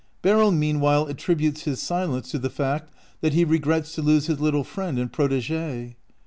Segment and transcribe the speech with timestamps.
[0.23, 4.63] Beryl meanwhile attributes his silence to the fact that he regrets to lose his little
[4.63, 5.93] friend and protegee.